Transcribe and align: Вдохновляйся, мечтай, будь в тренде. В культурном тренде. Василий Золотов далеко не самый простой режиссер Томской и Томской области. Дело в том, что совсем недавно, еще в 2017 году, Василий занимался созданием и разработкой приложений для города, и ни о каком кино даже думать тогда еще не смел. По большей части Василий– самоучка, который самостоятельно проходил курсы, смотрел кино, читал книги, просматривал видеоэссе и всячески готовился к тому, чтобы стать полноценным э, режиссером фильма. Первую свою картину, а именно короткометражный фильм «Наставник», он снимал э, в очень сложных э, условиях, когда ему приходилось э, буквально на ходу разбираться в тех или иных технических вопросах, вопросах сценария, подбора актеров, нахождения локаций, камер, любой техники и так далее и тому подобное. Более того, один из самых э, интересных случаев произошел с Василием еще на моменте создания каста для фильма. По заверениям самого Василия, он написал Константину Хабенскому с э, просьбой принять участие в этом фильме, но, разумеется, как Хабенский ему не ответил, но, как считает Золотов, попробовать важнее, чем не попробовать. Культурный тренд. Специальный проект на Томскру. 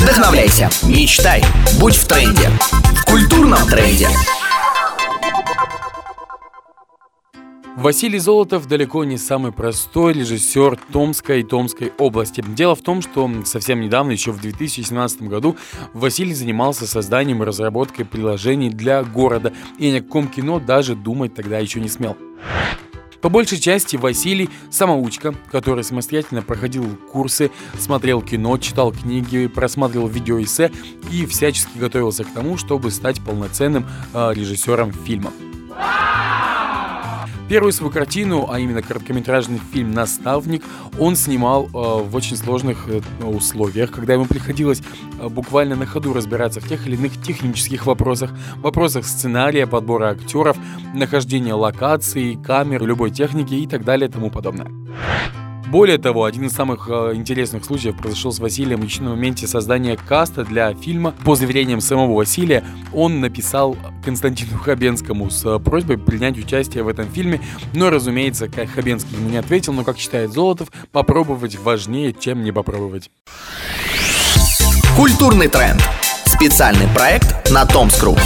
Вдохновляйся, 0.00 0.70
мечтай, 0.82 1.44
будь 1.78 1.94
в 1.94 2.08
тренде. 2.08 2.48
В 2.96 3.04
культурном 3.04 3.68
тренде. 3.68 4.08
Василий 7.76 8.18
Золотов 8.18 8.66
далеко 8.66 9.04
не 9.04 9.18
самый 9.18 9.52
простой 9.52 10.14
режиссер 10.14 10.78
Томской 10.92 11.40
и 11.40 11.42
Томской 11.42 11.92
области. 11.98 12.42
Дело 12.46 12.74
в 12.74 12.80
том, 12.80 13.02
что 13.02 13.30
совсем 13.44 13.80
недавно, 13.80 14.12
еще 14.12 14.32
в 14.32 14.40
2017 14.40 15.22
году, 15.22 15.56
Василий 15.92 16.34
занимался 16.34 16.86
созданием 16.86 17.42
и 17.42 17.46
разработкой 17.46 18.06
приложений 18.06 18.70
для 18.70 19.02
города, 19.02 19.52
и 19.78 19.90
ни 19.90 19.98
о 19.98 20.02
каком 20.02 20.28
кино 20.28 20.60
даже 20.60 20.94
думать 20.94 21.34
тогда 21.34 21.58
еще 21.58 21.78
не 21.78 21.88
смел. 21.88 22.16
По 23.20 23.28
большей 23.28 23.58
части 23.58 23.96
Василий– 23.96 24.48
самоучка, 24.70 25.34
который 25.50 25.84
самостоятельно 25.84 26.42
проходил 26.42 26.84
курсы, 27.12 27.50
смотрел 27.78 28.22
кино, 28.22 28.56
читал 28.56 28.92
книги, 28.92 29.46
просматривал 29.46 30.08
видеоэссе 30.08 30.72
и 31.10 31.26
всячески 31.26 31.76
готовился 31.76 32.24
к 32.24 32.32
тому, 32.32 32.56
чтобы 32.56 32.90
стать 32.90 33.20
полноценным 33.22 33.86
э, 34.14 34.32
режиссером 34.34 34.92
фильма. 34.92 35.32
Первую 37.50 37.72
свою 37.72 37.90
картину, 37.90 38.48
а 38.48 38.60
именно 38.60 38.80
короткометражный 38.80 39.58
фильм 39.72 39.90
«Наставник», 39.90 40.62
он 41.00 41.16
снимал 41.16 41.64
э, 41.64 41.68
в 41.72 42.14
очень 42.14 42.36
сложных 42.36 42.88
э, 42.88 43.00
условиях, 43.24 43.90
когда 43.90 44.12
ему 44.12 44.26
приходилось 44.26 44.80
э, 45.20 45.28
буквально 45.28 45.74
на 45.74 45.84
ходу 45.84 46.12
разбираться 46.12 46.60
в 46.60 46.68
тех 46.68 46.86
или 46.86 46.94
иных 46.94 47.20
технических 47.20 47.86
вопросах, 47.86 48.30
вопросах 48.58 49.04
сценария, 49.04 49.66
подбора 49.66 50.10
актеров, 50.10 50.56
нахождения 50.94 51.54
локаций, 51.54 52.38
камер, 52.40 52.84
любой 52.84 53.10
техники 53.10 53.54
и 53.54 53.66
так 53.66 53.84
далее 53.84 54.08
и 54.08 54.12
тому 54.12 54.30
подобное. 54.30 54.70
Более 55.68 55.98
того, 55.98 56.24
один 56.24 56.46
из 56.46 56.52
самых 56.52 56.88
э, 56.88 57.12
интересных 57.14 57.64
случаев 57.64 57.96
произошел 57.96 58.32
с 58.32 58.38
Василием 58.38 58.82
еще 58.82 59.02
на 59.02 59.10
моменте 59.10 59.46
создания 59.46 59.96
каста 59.96 60.44
для 60.44 60.74
фильма. 60.74 61.14
По 61.24 61.36
заверениям 61.36 61.80
самого 61.80 62.14
Василия, 62.14 62.64
он 62.92 63.20
написал 63.20 63.76
Константину 64.04 64.58
Хабенскому 64.58 65.30
с 65.30 65.44
э, 65.44 65.58
просьбой 65.58 65.98
принять 65.98 66.38
участие 66.38 66.82
в 66.82 66.88
этом 66.88 67.06
фильме, 67.06 67.40
но, 67.74 67.90
разумеется, 67.90 68.48
как 68.48 68.68
Хабенский 68.70 69.16
ему 69.16 69.30
не 69.30 69.36
ответил, 69.36 69.72
но, 69.72 69.84
как 69.84 69.98
считает 69.98 70.32
Золотов, 70.32 70.70
попробовать 70.92 71.58
важнее, 71.58 72.12
чем 72.12 72.42
не 72.42 72.52
попробовать. 72.52 73.10
Культурный 74.96 75.48
тренд. 75.48 75.80
Специальный 76.26 76.88
проект 76.94 77.50
на 77.50 77.64
Томскру. 77.64 78.16